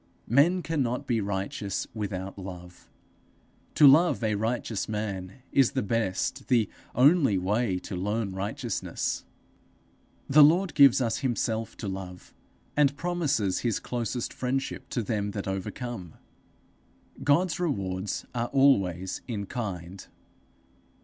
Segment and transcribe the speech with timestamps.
[0.25, 2.89] Men cannot be righteous without love;
[3.75, 9.25] to love a righteous man is the best, the only way to learn righteousness:
[10.27, 12.33] the Lord gives us himself to love,
[12.75, 16.15] and promises his closest friendship to them that overcome.
[17.23, 20.07] God's rewards are always in kind.